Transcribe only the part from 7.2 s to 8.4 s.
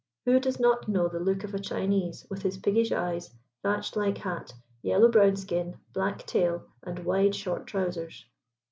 short trousers?